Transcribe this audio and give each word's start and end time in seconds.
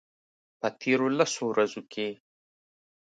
په 0.59 0.67
تیرو 0.81 1.07
لسو 1.17 1.41
ورځو 1.47 1.81
کې 1.91 2.07